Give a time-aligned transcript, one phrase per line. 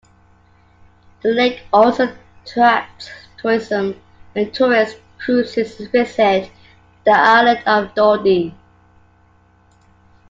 [1.21, 2.11] The lake also
[2.43, 3.07] attracts
[3.37, 4.01] tourism,
[4.35, 6.49] and tourist cruises visit
[7.05, 8.51] the island of Dodi.